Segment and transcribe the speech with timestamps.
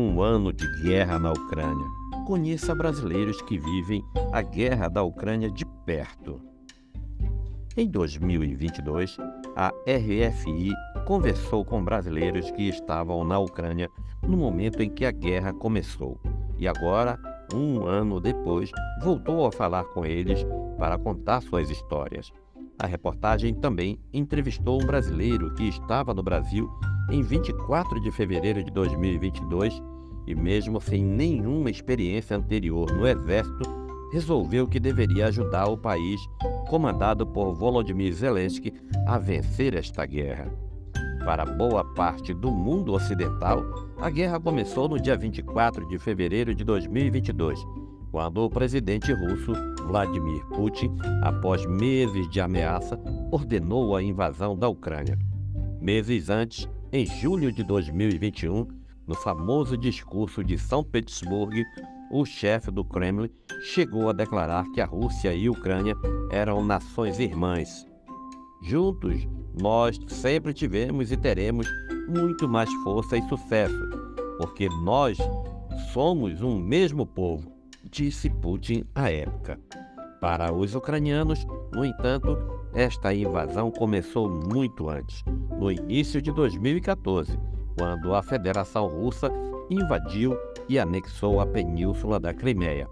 [0.00, 1.86] um ano de guerra na Ucrânia.
[2.26, 4.02] Conheça brasileiros que vivem
[4.32, 6.40] a guerra da Ucrânia de perto.
[7.76, 9.16] Em 2022,
[9.54, 10.70] a RFI
[11.06, 13.88] conversou com brasileiros que estavam na Ucrânia
[14.26, 16.18] no momento em que a guerra começou
[16.60, 17.18] e agora,
[17.54, 18.70] um ano depois,
[19.02, 20.46] voltou a falar com eles
[20.78, 22.30] para contar suas histórias.
[22.80, 26.66] A reportagem também entrevistou um brasileiro que estava no Brasil
[27.10, 29.82] em 24 de fevereiro de 2022
[30.26, 33.68] e, mesmo sem nenhuma experiência anterior no Exército,
[34.10, 36.18] resolveu que deveria ajudar o país,
[36.70, 38.72] comandado por Volodymyr Zelensky,
[39.06, 40.50] a vencer esta guerra.
[41.22, 43.62] Para boa parte do mundo ocidental,
[43.98, 47.62] a guerra começou no dia 24 de fevereiro de 2022,
[48.10, 49.52] quando o presidente russo
[49.86, 52.98] Vladimir Putin, após meses de ameaça,
[53.30, 55.18] ordenou a invasão da Ucrânia.
[55.80, 58.66] Meses antes, em julho de 2021,
[59.06, 61.62] no famoso discurso de São Petersburgo,
[62.12, 63.30] o chefe do Kremlin
[63.62, 65.94] chegou a declarar que a Rússia e a Ucrânia
[66.30, 67.86] eram nações irmãs.
[68.62, 69.26] Juntos,
[69.60, 71.66] nós sempre tivemos e teremos
[72.08, 73.88] muito mais força e sucesso,
[74.38, 75.18] porque nós
[75.92, 77.59] somos um mesmo povo,
[77.90, 79.58] disse Putin à época.
[80.20, 82.36] Para os ucranianos, no entanto,
[82.74, 85.24] esta invasão começou muito antes,
[85.58, 87.38] no início de 2014,
[87.76, 89.30] quando a Federação Russa
[89.68, 90.36] invadiu
[90.68, 92.88] e anexou a península da Crimeia.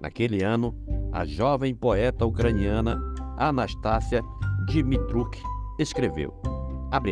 [0.00, 0.74] Naquele ano,
[1.12, 3.00] a jovem poeta ucraniana
[3.38, 4.22] Anastasia
[4.68, 5.40] Dmitruk
[5.78, 6.34] escreveu,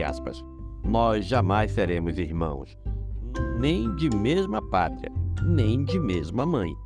[0.07, 0.45] aspas,
[0.85, 2.77] nós jamais seremos irmãos,
[3.59, 5.11] nem de mesma pátria,
[5.43, 6.77] nem de mesma mãe.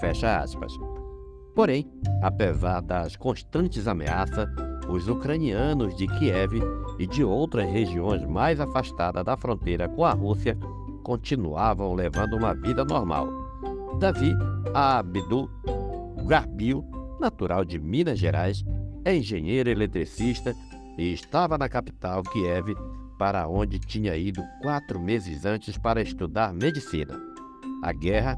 [0.00, 0.72] Fecha aspas.
[1.54, 1.90] Porém,
[2.22, 4.48] apesar das constantes ameaças,
[4.88, 6.62] os ucranianos de Kiev
[6.98, 10.56] e de outras regiões mais afastadas da fronteira com a Rússia
[11.02, 13.28] continuavam levando uma vida normal.
[13.98, 14.32] Davi
[14.72, 15.50] Abdu
[16.26, 16.84] Garbil,
[17.20, 18.64] natural de Minas Gerais,
[19.04, 20.54] é engenheiro eletricista
[20.96, 22.76] e estava na capital, Kiev,
[23.18, 27.20] para onde tinha ido quatro meses antes para estudar medicina.
[27.82, 28.36] A guerra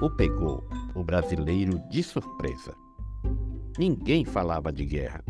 [0.00, 0.64] o pegou,
[0.94, 2.74] o brasileiro, de surpresa.
[3.78, 5.24] Ninguém falava de guerra.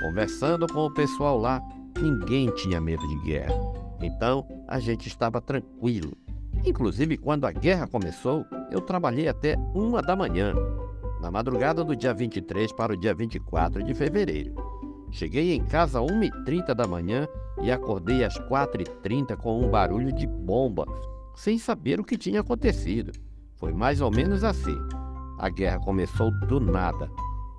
[0.00, 1.62] Conversando com o pessoal lá,
[2.00, 3.54] ninguém tinha medo de guerra.
[4.02, 6.12] Então a gente estava tranquilo.
[6.64, 10.52] Inclusive, quando a guerra começou, eu trabalhei até uma da manhã,
[11.20, 14.54] na madrugada do dia 23 para o dia 24 de fevereiro.
[15.10, 17.26] Cheguei em casa às 1h30 da manhã
[17.62, 20.84] e acordei às 4h30 com um barulho de bomba,
[21.34, 23.12] sem saber o que tinha acontecido.
[23.56, 24.76] Foi mais ou menos assim.
[25.38, 27.10] A guerra começou do nada.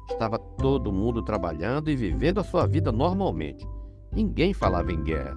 [0.09, 3.67] Estava todo mundo trabalhando e vivendo a sua vida normalmente.
[4.11, 5.35] Ninguém falava em guerra.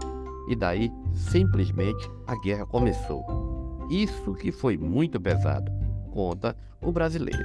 [0.49, 3.25] E daí, simplesmente, a guerra começou.
[3.91, 5.71] Isso que foi muito pesado,
[6.13, 7.45] conta o brasileiro.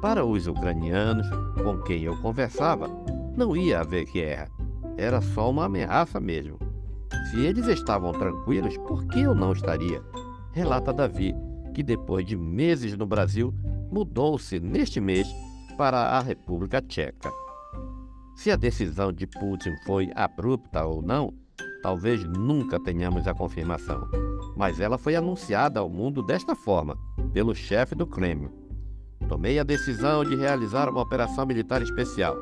[0.00, 1.28] Para os ucranianos
[1.62, 2.88] com quem eu conversava,
[3.36, 4.48] não ia haver guerra.
[4.96, 6.58] Era só uma ameaça mesmo.
[7.30, 10.02] Se eles estavam tranquilos, por que eu não estaria?
[10.52, 11.34] Relata Davi,
[11.72, 13.54] que depois de meses no Brasil,
[13.90, 15.28] mudou-se neste mês
[15.76, 17.30] para a República Tcheca.
[18.36, 21.32] Se a decisão de Putin foi abrupta ou não,
[21.82, 24.08] talvez nunca tenhamos a confirmação,
[24.56, 26.96] mas ela foi anunciada ao mundo desta forma,
[27.32, 28.50] pelo chefe do Kremlin.
[29.28, 32.36] Tomei a decisão de realizar uma operação militar especial.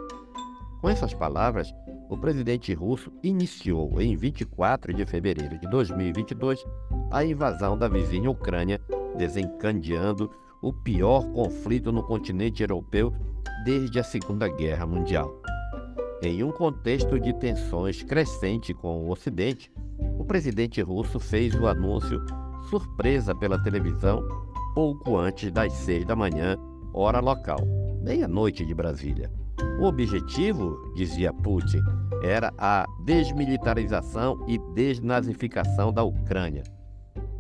[0.81, 1.73] Com essas palavras,
[2.09, 6.65] o presidente russo iniciou em 24 de fevereiro de 2022
[7.11, 8.81] a invasão da vizinha Ucrânia,
[9.17, 10.31] desencadeando
[10.63, 13.13] o pior conflito no continente europeu
[13.65, 15.41] desde a Segunda Guerra Mundial.
[16.23, 19.73] Em um contexto de tensões crescente com o Ocidente,
[20.19, 22.23] o presidente russo fez o anúncio
[22.69, 24.23] surpresa pela televisão
[24.75, 26.57] pouco antes das seis da manhã,
[26.93, 27.59] hora local,
[28.03, 29.31] meia-noite de Brasília.
[29.81, 31.81] O objetivo, dizia Putin,
[32.23, 36.63] era a desmilitarização e desnazificação da Ucrânia,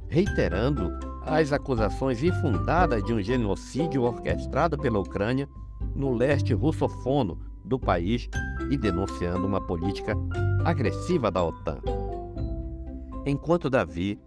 [0.09, 0.91] reiterando
[1.31, 5.49] as acusações infundadas de um genocídio orquestrado pela Ucrânia
[5.94, 8.29] no leste russofono do país
[8.69, 10.17] e denunciando uma política
[10.65, 11.79] agressiva da OTAN.
[13.25, 14.19] Enquanto Davi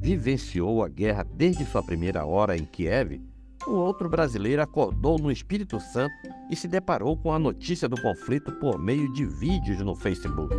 [0.00, 3.20] vivenciou a guerra desde sua primeira hora em Kiev,
[3.66, 6.14] um outro brasileiro acordou no Espírito Santo
[6.48, 10.54] e se deparou com a notícia do conflito por meio de vídeos no Facebook.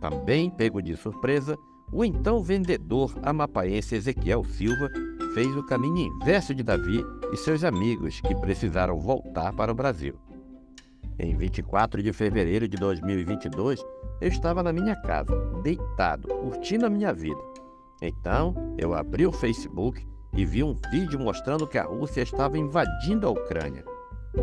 [0.00, 1.58] Também pego de surpresa,
[1.94, 4.90] o então vendedor amapaense Ezequiel Silva
[5.32, 7.00] fez o caminho inverso de Davi
[7.32, 10.16] e seus amigos que precisaram voltar para o Brasil.
[11.20, 13.80] Em 24 de fevereiro de 2022,
[14.20, 15.32] eu estava na minha casa,
[15.62, 17.40] deitado, curtindo a minha vida.
[18.02, 20.04] Então, eu abri o Facebook
[20.36, 23.84] e vi um vídeo mostrando que a Rússia estava invadindo a Ucrânia.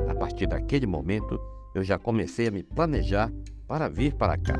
[0.09, 1.37] A partir daquele momento,
[1.75, 3.29] eu já comecei a me planejar
[3.67, 4.55] para vir para cá.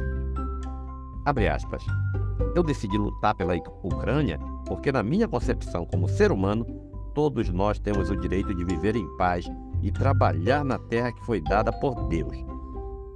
[1.26, 1.84] Abre aspas.
[2.56, 6.66] Eu decidi lutar pela Ucrânia porque, na minha concepção como ser humano,
[7.14, 9.50] todos nós temos o direito de viver em paz
[9.82, 12.36] e trabalhar na terra que foi dada por Deus.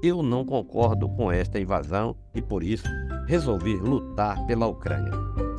[0.01, 2.87] Eu não concordo com esta invasão e, por isso,
[3.27, 5.11] resolvi lutar pela Ucrânia.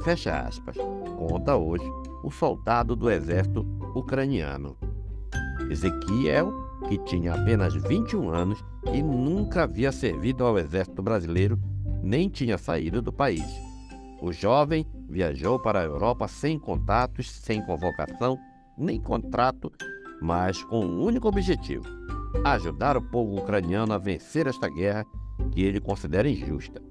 [0.05, 0.77] Fecha aspas.
[1.17, 1.85] Conta hoje
[2.23, 4.77] o soldado do exército ucraniano.
[5.71, 6.53] Ezequiel,
[6.89, 11.59] que tinha apenas 21 anos e nunca havia servido ao exército brasileiro,
[12.03, 13.66] nem tinha saído do país.
[14.21, 18.39] O jovem viajou para a Europa sem contatos, sem convocação,
[18.77, 19.71] nem contrato,
[20.21, 21.85] mas com um único objetivo:
[22.45, 25.05] ajudar o povo ucraniano a vencer esta guerra
[25.53, 26.83] que ele considera injusta.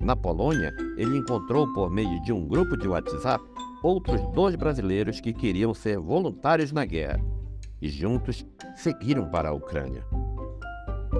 [0.00, 3.42] Na Polônia, ele encontrou por meio de um grupo de WhatsApp
[3.82, 7.20] outros dois brasileiros que queriam ser voluntários na guerra
[7.80, 8.44] e juntos
[8.76, 10.04] seguiram para a Ucrânia.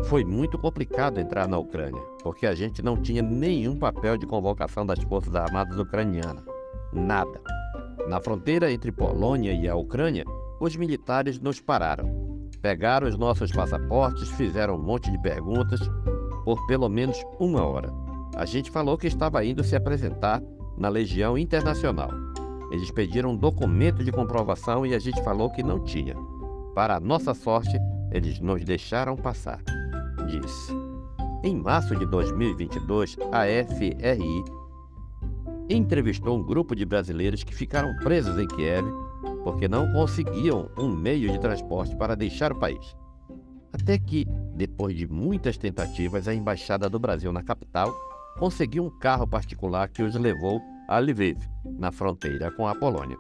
[0.05, 4.85] Foi muito complicado entrar na Ucrânia, porque a gente não tinha nenhum papel de convocação
[4.87, 6.43] das Forças Armadas Ucranianas.
[6.91, 7.39] Nada.
[8.09, 10.25] Na fronteira entre Polônia e a Ucrânia,
[10.59, 12.49] os militares nos pararam.
[12.63, 15.81] Pegaram os nossos passaportes, fizeram um monte de perguntas
[16.45, 17.93] por pelo menos uma hora.
[18.35, 20.43] A gente falou que estava indo se apresentar
[20.79, 22.11] na Legião Internacional.
[22.73, 26.17] Eles pediram um documento de comprovação e a gente falou que não tinha.
[26.75, 27.79] Para nossa sorte,
[28.11, 29.63] eles nos deixaram passar,
[30.27, 30.84] disse.
[31.45, 34.45] Em março de 2022, a FRI
[35.69, 38.87] entrevistou um grupo de brasileiros que ficaram presos em Kiev
[39.43, 42.97] porque não conseguiam um meio de transporte para deixar o país.
[43.75, 44.27] Até que,
[44.57, 47.95] depois de muitas tentativas, a embaixada do Brasil na capital
[48.39, 51.37] conseguiu um carro particular que os levou a Lviv,
[51.79, 53.19] na fronteira com a Polônia.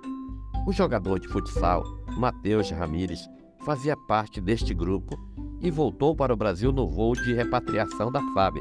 [0.66, 1.84] O jogador de futsal,
[2.16, 3.28] Matheus Ramires,
[3.66, 5.14] fazia parte deste grupo
[5.64, 8.56] e voltou para o Brasil no voo de repatriação da FAB,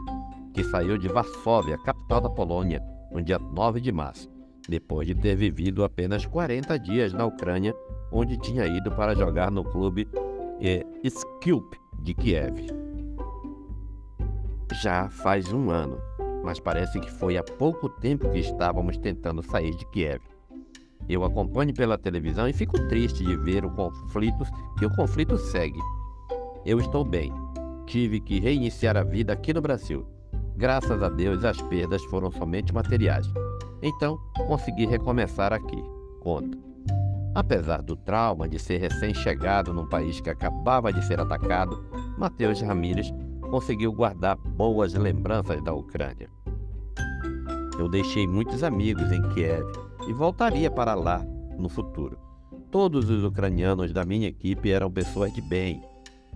[0.53, 4.31] que saiu de Varsóvia, capital da Polônia, no dia 9 de março,
[4.69, 7.75] depois de ter vivido apenas 40 dias na Ucrânia,
[8.09, 10.07] onde tinha ido para jogar no clube
[10.61, 12.67] eh, Skilp de Kiev.
[14.81, 15.97] Já faz um ano,
[16.41, 20.21] mas parece que foi há pouco tempo que estávamos tentando sair de Kiev.
[21.09, 24.45] Eu acompanho pela televisão e fico triste de ver o conflito
[24.79, 25.81] que o conflito segue.
[26.65, 27.31] Eu estou bem.
[27.86, 30.07] Tive que reiniciar a vida aqui no Brasil.
[30.56, 33.27] Graças a Deus as perdas foram somente materiais.
[33.81, 34.18] Então,
[34.48, 35.83] consegui recomeçar aqui.
[36.21, 36.57] Conta.
[37.36, 41.83] Apesar do trauma de ser recém-chegado num país que acabava de ser atacado,
[42.18, 43.12] Matheus Ramírez
[43.42, 46.30] conseguiu guardar boas lembranças da Ucrânia.
[47.77, 49.65] Eu deixei muitos amigos em Kiev
[50.07, 51.25] e voltaria para lá
[51.57, 52.18] no futuro.
[52.71, 55.81] Todos os ucranianos da minha equipe eram pessoas de bem,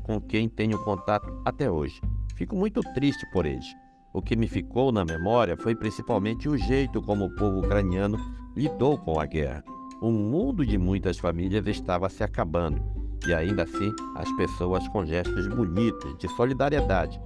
[0.08, 2.02] com quem tenho contato até hoje.
[2.36, 3.66] Fico muito triste por eles.
[4.14, 8.18] O que me ficou na memória foi principalmente o jeito como o povo ucraniano
[8.56, 9.64] lidou com a guerra.
[10.02, 12.82] O mundo de muitas famílias estava se acabando
[13.28, 17.20] e ainda assim as pessoas com gestos bonitos de solidariedade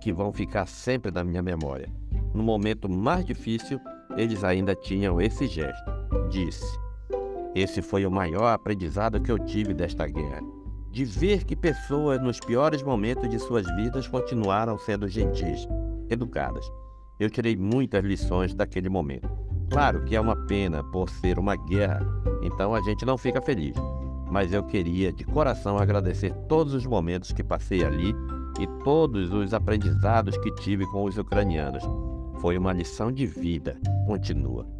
[0.00, 1.88] que vão ficar sempre na minha memória.
[2.34, 3.80] No momento mais difícil,
[4.16, 5.90] eles ainda tinham esse gesto.
[6.30, 6.64] Disse:
[7.54, 10.55] Esse foi o maior aprendizado que eu tive desta guerra.
[10.96, 15.68] De ver que pessoas nos piores momentos de suas vidas continuaram sendo gentis,
[16.08, 16.72] educadas.
[17.20, 19.28] Eu tirei muitas lições daquele momento.
[19.70, 22.00] Claro que é uma pena por ser uma guerra,
[22.42, 23.76] então a gente não fica feliz.
[24.30, 28.14] Mas eu queria de coração agradecer todos os momentos que passei ali
[28.58, 31.82] e todos os aprendizados que tive com os ucranianos.
[32.40, 34.75] Foi uma lição de vida, continua.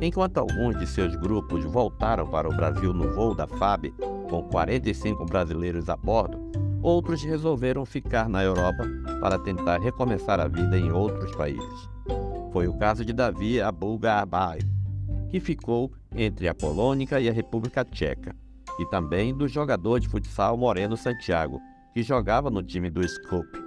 [0.00, 3.92] Enquanto alguns de seus grupos voltaram para o Brasil no voo da FAB,
[4.30, 6.38] com 45 brasileiros a bordo,
[6.80, 8.84] outros resolveram ficar na Europa
[9.20, 11.88] para tentar recomeçar a vida em outros países.
[12.52, 14.60] Foi o caso de Davi Abulga Abai,
[15.30, 18.34] que ficou entre a Polônia e a República Tcheca,
[18.78, 21.60] e também do jogador de futsal Moreno Santiago,
[21.92, 23.58] que jogava no time do Scope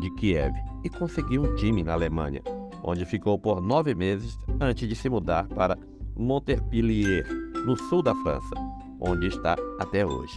[0.00, 2.42] de Kiev e conseguiu um time na Alemanha,
[2.84, 5.78] onde ficou por nove meses antes de se mudar para
[6.16, 7.26] Montpellier,
[7.66, 8.54] no sul da França,
[9.00, 10.36] onde está até hoje.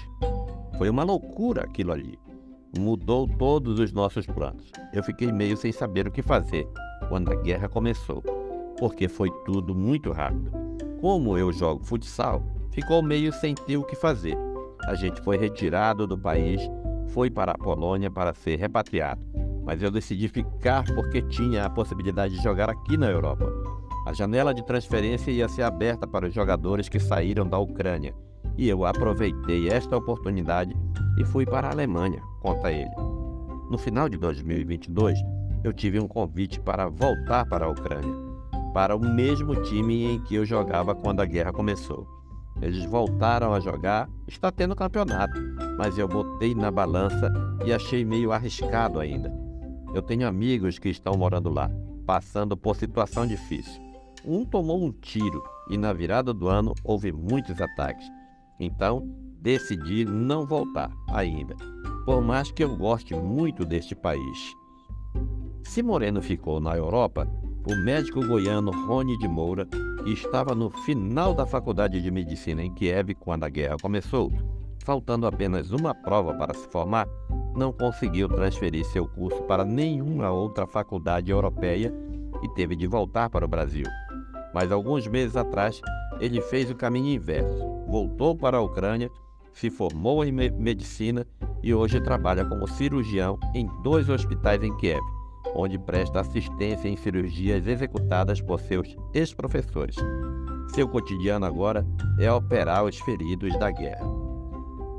[0.77, 2.17] Foi uma loucura aquilo ali.
[2.77, 4.71] Mudou todos os nossos planos.
[4.93, 6.67] Eu fiquei meio sem saber o que fazer
[7.09, 8.23] quando a guerra começou,
[8.79, 10.51] porque foi tudo muito rápido.
[11.01, 14.37] Como eu jogo futsal, ficou meio sem ter o que fazer.
[14.85, 16.61] A gente foi retirado do país,
[17.07, 19.26] foi para a Polônia para ser repatriado
[19.67, 23.45] mas eu decidi ficar porque tinha a possibilidade de jogar aqui na Europa.
[24.07, 28.15] A janela de transferência ia ser aberta para os jogadores que saíram da Ucrânia,
[28.57, 30.73] e eu aproveitei esta oportunidade
[31.19, 32.95] e fui para a Alemanha, conta ele.
[33.69, 35.19] No final de 2022,
[35.65, 38.15] eu tive um convite para voltar para a Ucrânia,
[38.73, 42.07] para o mesmo time em que eu jogava quando a guerra começou.
[42.61, 45.37] Eles voltaram a jogar, está tendo campeonato,
[45.77, 47.29] mas eu botei na balança
[47.65, 49.46] e achei meio arriscado ainda.
[49.97, 51.71] Eu tenho amigos que estão morando lá,
[52.05, 53.81] passando por situação difícil.
[54.23, 58.05] Um tomou um tiro e na virada do ano houve muitos ataques.
[58.59, 59.09] Então,
[59.41, 61.55] decidi não voltar ainda,
[62.05, 64.53] por mais que eu goste muito deste país.
[65.63, 67.27] Se Moreno ficou na Europa,
[67.67, 69.65] o médico goiano Rony de Moura,
[70.03, 74.31] que estava no final da faculdade de medicina em Kiev quando a guerra começou,
[74.87, 77.05] faltando apenas uma prova para se formar,
[77.53, 81.93] não conseguiu transferir seu curso para nenhuma outra faculdade europeia
[82.41, 83.83] e teve de voltar para o Brasil.
[84.53, 85.81] Mas alguns meses atrás,
[86.21, 89.11] ele fez o caminho inverso, voltou para a Ucrânia,
[89.51, 91.27] se formou em medicina
[91.61, 95.03] e hoje trabalha como cirurgião em dois hospitais em Kiev
[95.55, 99.95] onde presta assistência em cirurgias executadas por seus ex-professores.
[100.75, 101.85] Seu cotidiano agora
[102.19, 104.26] é operar os feridos da guerra.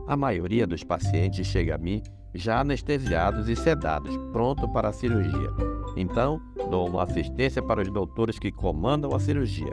[0.09, 2.03] A maioria dos pacientes chega a mim
[2.35, 5.51] já anestesiados e sedados, pronto para a cirurgia.
[5.97, 9.73] Então, dou uma assistência para os doutores que comandam a cirurgia.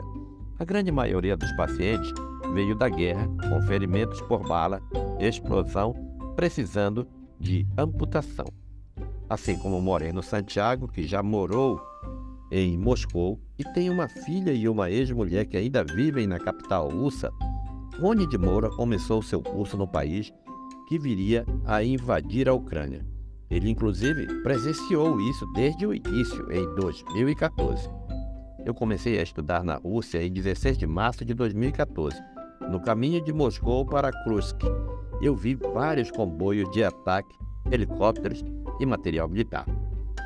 [0.58, 2.12] A grande maioria dos pacientes
[2.54, 4.80] veio da guerra com ferimentos por bala,
[5.18, 5.94] explosão,
[6.36, 7.06] precisando
[7.40, 8.46] de amputação
[9.28, 11.80] assim como Moreno Santiago, que já morou
[12.50, 17.30] em Moscou e tem uma filha e uma ex-mulher que ainda vivem na capital russa,
[17.98, 20.30] Rony de Moura começou seu curso no país
[20.86, 23.06] que viria a invadir a Ucrânia.
[23.50, 27.88] Ele, inclusive, presenciou isso desde o início, em 2014.
[28.66, 32.20] Eu comecei a estudar na Rússia em 16 de março de 2014,
[32.70, 34.60] no caminho de Moscou para Kursk.
[35.22, 37.34] Eu vi vários comboios de ataque,
[37.70, 38.44] helicópteros
[38.78, 39.64] e material militar.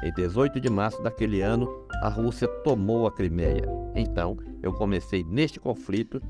[0.03, 1.69] Em 18 de março daquele ano,
[2.03, 3.63] a Rússia tomou a Crimeia.
[3.95, 6.21] Então, eu comecei neste conflito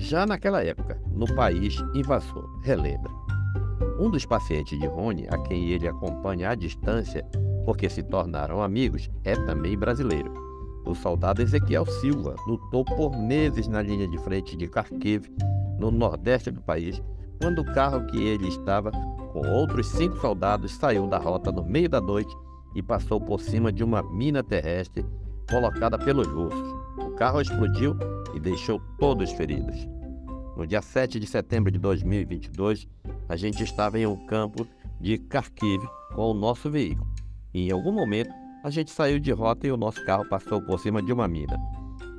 [0.00, 3.10] já naquela época, no país invasor, relembra.
[3.98, 7.22] Um dos pacientes de Rony, a quem ele acompanha à distância,
[7.66, 10.32] porque se tornaram amigos, é também brasileiro.
[10.86, 15.30] O soldado Ezequiel Silva lutou por meses na linha de frente de Kharkiv,
[15.78, 17.02] no nordeste do país,
[17.38, 21.88] quando o carro que ele estava com outros cinco soldados, saiu da rota no meio
[21.88, 22.34] da noite
[22.74, 25.04] e passou por cima de uma mina terrestre
[25.48, 26.74] colocada pelos russos.
[26.98, 27.96] O carro explodiu
[28.34, 29.88] e deixou todos feridos.
[30.56, 32.86] No dia 7 de setembro de 2022,
[33.28, 34.66] a gente estava em um campo
[35.00, 35.82] de Kharkiv
[36.14, 37.08] com o nosso veículo.
[37.54, 38.30] E em algum momento,
[38.62, 41.56] a gente saiu de rota e o nosso carro passou por cima de uma mina.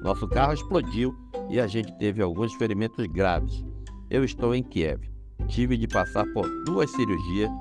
[0.01, 1.15] Nosso carro explodiu
[1.49, 3.63] e a gente teve alguns ferimentos graves.
[4.09, 5.09] Eu estou em Kiev.
[5.47, 7.51] Tive de passar por duas cirurgias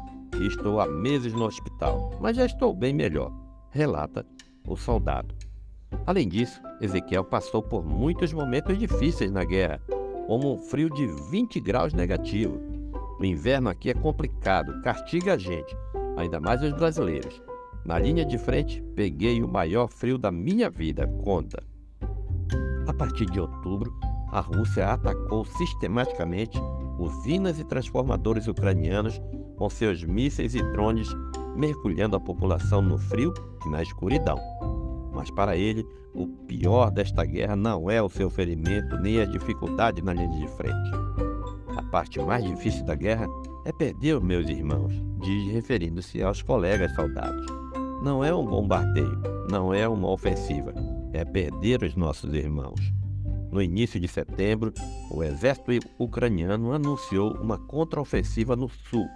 [0.40, 3.30] e estou há meses no hospital, mas já estou bem melhor,
[3.70, 4.26] relata
[4.66, 5.34] o soldado.
[6.06, 9.80] Além disso, Ezequiel passou por muitos momentos difíceis na guerra,
[10.26, 12.60] como um frio de 20 graus negativo.
[13.18, 15.76] O inverno aqui é complicado, castiga a gente,
[16.16, 17.42] ainda mais os brasileiros.
[17.84, 21.62] Na linha de frente, peguei o maior frio da minha vida, conta.
[22.86, 23.92] A partir de outubro,
[24.32, 26.58] a Rússia atacou sistematicamente
[26.98, 29.20] usinas e transformadores ucranianos
[29.56, 31.08] com seus mísseis e drones
[31.56, 33.32] mergulhando a população no frio
[33.66, 34.38] e na escuridão.
[35.20, 40.00] Mas para ele, o pior desta guerra não é o seu ferimento nem a dificuldade
[40.00, 40.90] na linha de frente.
[41.76, 43.26] A parte mais difícil da guerra
[43.66, 47.44] é perder os meus irmãos, diz referindo-se aos colegas soldados.
[48.02, 50.72] Não é um bombardeio, não é uma ofensiva,
[51.12, 52.80] é perder os nossos irmãos.
[53.52, 54.72] No início de setembro,
[55.10, 59.06] o exército ucraniano anunciou uma contraofensiva no sul,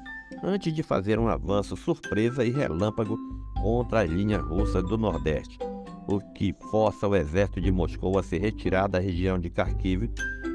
[0.43, 3.19] antes de fazer um avanço surpresa e relâmpago
[3.63, 5.59] contra as linhas russas do Nordeste,
[6.07, 10.11] o que força o exército de Moscou a se retirar da região de Kharkiv,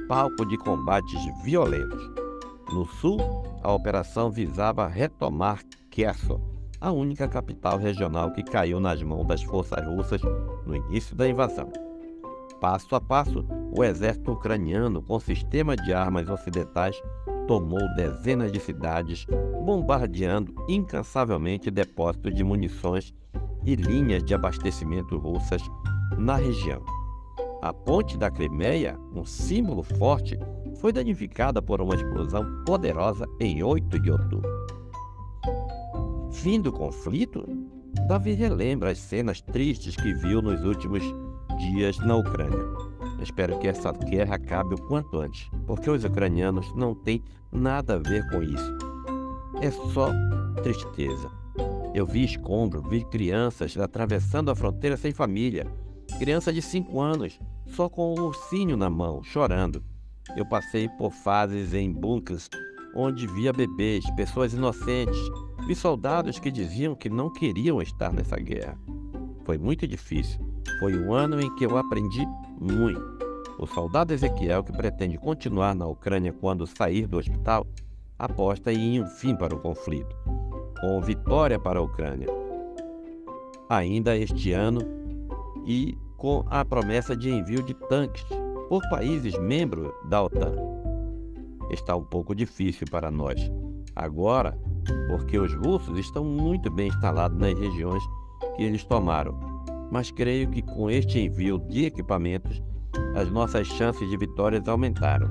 [0.08, 2.10] palco de combates violentos.
[2.72, 3.18] No sul,
[3.64, 6.40] a operação visava retomar Kherson,
[6.80, 10.22] a única capital regional que caiu nas mãos das forças russas
[10.66, 11.72] no início da invasão.
[12.62, 17.02] Passo a passo, o exército ucraniano, com sistema de armas ocidentais,
[17.48, 19.26] tomou dezenas de cidades,
[19.66, 23.14] bombardeando incansavelmente depósitos de munições
[23.66, 25.62] e linhas de abastecimento russas
[26.18, 26.82] na região.
[27.62, 30.40] A ponte da Crimeia, um símbolo forte,
[30.80, 34.50] foi danificada por uma explosão poderosa em 8 de outubro.
[36.32, 37.46] Fim do conflito?
[38.08, 41.04] Davi relembra as cenas tristes que viu nos últimos
[41.58, 42.66] dias na Ucrânia.
[43.22, 47.98] Espero que essa guerra acabe o quanto antes, porque os ucranianos não têm nada a
[48.00, 48.78] ver com isso.
[49.62, 50.12] É só
[50.64, 51.39] tristeza.
[51.94, 55.66] Eu vi escombro, vi crianças atravessando a fronteira sem família.
[56.18, 59.84] Criança de 5 anos, só com um ursinho na mão, chorando.
[60.36, 62.50] Eu passei por fases em bunkers
[62.96, 65.20] onde via bebês, pessoas inocentes,
[65.68, 68.78] vi soldados que diziam que não queriam estar nessa guerra.
[69.46, 70.40] Foi muito difícil.
[70.80, 72.26] Foi um ano em que eu aprendi
[72.60, 73.20] muito.
[73.58, 77.68] O soldado Ezequiel, que pretende continuar na Ucrânia quando sair do hospital,
[78.18, 80.16] aposta em um fim para o conflito,
[80.80, 82.28] com vitória para a Ucrânia.
[83.70, 84.82] Ainda este ano
[85.66, 88.26] e com a promessa de envio de tanques
[88.68, 90.56] por países membros da OTAN.
[91.70, 93.40] Está um pouco difícil para nós
[93.96, 94.58] agora,
[95.08, 98.04] porque os russos estão muito bem instalados nas regiões
[98.56, 99.38] que eles tomaram.
[99.92, 102.62] Mas creio que com este envio de equipamentos,
[103.16, 105.28] as nossas chances de vitórias aumentaram.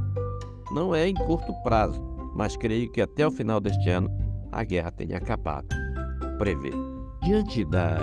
[0.72, 2.00] Não é em curto prazo,
[2.34, 4.10] mas creio que até o final deste ano
[4.58, 5.68] a guerra tenha acabado.
[6.38, 6.72] Prevê.
[7.22, 8.02] Diante da,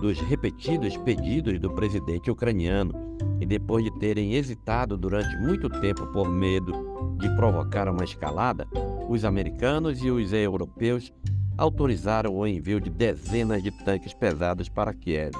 [0.00, 2.92] dos repetidos pedidos do presidente ucraniano
[3.40, 6.72] e depois de terem hesitado durante muito tempo por medo
[7.18, 8.66] de provocar uma escalada,
[9.08, 11.12] os americanos e os europeus
[11.56, 15.34] autorizaram o envio de dezenas de tanques pesados para Kiev,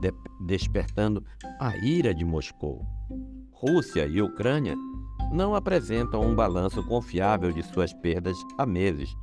[0.00, 0.12] de
[0.46, 1.24] despertando
[1.60, 2.86] a ira de Moscou.
[3.52, 4.74] Rússia e Ucrânia
[5.32, 9.14] não apresentam um balanço confiável de suas perdas há meses.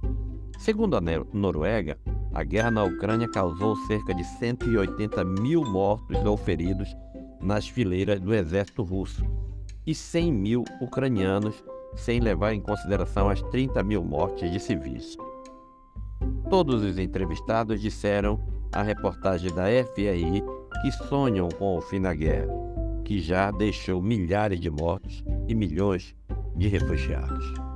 [0.58, 1.02] Segundo a
[1.34, 1.98] Noruega,
[2.34, 6.96] a guerra na Ucrânia causou cerca de 180 mil mortos ou feridos
[7.42, 9.24] nas fileiras do exército russo
[9.86, 11.64] e 100 mil ucranianos,
[11.96, 15.16] sem levar em consideração as 30 mil mortes de civis.
[16.50, 18.40] Todos os entrevistados disseram
[18.74, 20.44] à reportagem da FRI
[20.82, 22.52] que sonham com o fim da guerra,
[23.06, 26.16] que já deixou milhares de mortos e milhões
[26.56, 27.67] de refugiados.